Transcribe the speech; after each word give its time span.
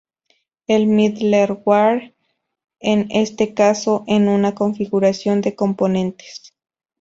El 0.65 0.87
"middleware" 0.87 2.15
en 2.79 3.05
este 3.11 3.53
caso 3.53 4.03
en 4.07 4.29
una 4.29 4.55
configuración 4.55 5.41
de 5.41 5.55
componentes. 5.55 6.55